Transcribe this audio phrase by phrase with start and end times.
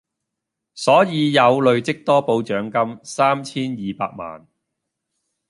[0.73, 4.47] 所以有累積多寶獎金三千二百萬